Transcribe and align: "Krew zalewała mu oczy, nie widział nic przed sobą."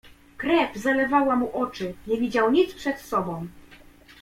"Krew 0.37 0.71
zalewała 0.77 1.35
mu 1.35 1.51
oczy, 1.57 1.93
nie 2.07 2.17
widział 2.17 2.51
nic 2.51 2.73
przed 2.73 2.99
sobą." 3.01 3.47